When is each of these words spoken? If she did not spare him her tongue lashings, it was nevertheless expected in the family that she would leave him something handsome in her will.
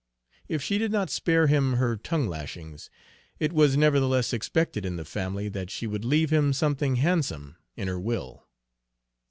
If 0.47 0.63
she 0.63 0.79
did 0.79 0.91
not 0.91 1.11
spare 1.11 1.45
him 1.45 1.73
her 1.73 1.95
tongue 1.95 2.25
lashings, 2.27 2.89
it 3.37 3.53
was 3.53 3.77
nevertheless 3.77 4.33
expected 4.33 4.83
in 4.83 4.95
the 4.95 5.05
family 5.05 5.47
that 5.49 5.69
she 5.69 5.85
would 5.85 6.03
leave 6.03 6.31
him 6.31 6.53
something 6.53 6.95
handsome 6.95 7.55
in 7.77 7.87
her 7.87 7.99
will. 7.99 8.47